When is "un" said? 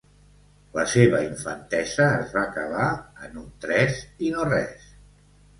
3.43-3.53